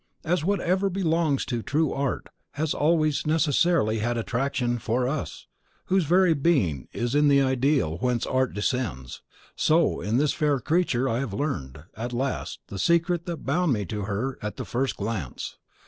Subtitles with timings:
[0.23, 5.45] As whatever belongs to true Art has always necessarily had attraction for US,
[5.85, 9.21] whose very being is in the ideal whence Art descends,
[9.55, 13.85] so in this fair creature I have learned, at last, the secret that bound me
[13.85, 15.59] to her at the first glance.